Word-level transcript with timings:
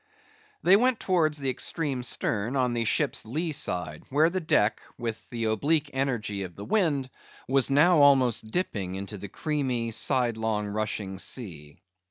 They 0.63 0.75
went 0.77 0.99
towards 0.99 1.37
the 1.37 1.51
extreme 1.51 2.01
stern, 2.01 2.55
on 2.55 2.73
the 2.73 2.85
ship's 2.85 3.23
lee 3.23 3.51
side, 3.51 4.01
where 4.09 4.31
the 4.31 4.39
deck, 4.41 4.81
with 4.97 5.29
the 5.29 5.43
oblique 5.43 5.91
energy 5.93 6.41
of 6.41 6.55
the 6.55 6.65
wind, 6.65 7.11
was 7.47 7.69
now 7.69 7.99
almost 7.99 8.49
dipping 8.49 8.95
into 8.95 9.19
the 9.19 9.29
creamy, 9.29 9.91
sidelong 9.91 10.65
rushing 10.65 11.19
sea. 11.19 11.83